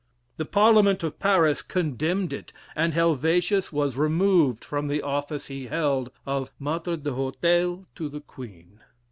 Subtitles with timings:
[0.37, 6.09] The Parliament of Paris condemned it, and Helvetius was removed from the office he held
[6.25, 8.79] of "Maitre d'Hotel to the Queen."